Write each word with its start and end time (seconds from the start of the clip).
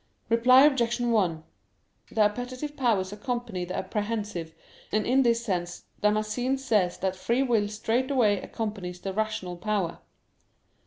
Reply 0.29 0.63
Obj. 0.63 0.99
1: 0.99 1.43
The 2.09 2.21
appetitive 2.21 2.75
powers 2.75 3.13
accompany 3.13 3.65
the 3.65 3.77
apprehensive, 3.77 4.51
and 4.91 5.05
in 5.05 5.21
this 5.21 5.45
sense 5.45 5.85
Damascene 6.01 6.57
says 6.57 6.97
that 6.97 7.15
free 7.15 7.43
will 7.43 7.67
straightway 7.67 8.39
accompanies 8.41 8.99
the 9.01 9.13
rational 9.13 9.57
power. 9.57 9.99